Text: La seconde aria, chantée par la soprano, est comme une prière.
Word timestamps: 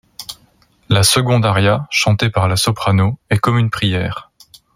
La 0.89 1.03
seconde 1.03 1.45
aria, 1.45 1.85
chantée 1.91 2.31
par 2.31 2.47
la 2.47 2.55
soprano, 2.55 3.19
est 3.29 3.37
comme 3.37 3.59
une 3.59 3.69
prière. 3.69 4.31